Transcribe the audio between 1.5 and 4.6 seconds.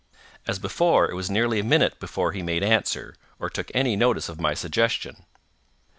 a minute before he made answer, or took any notice of my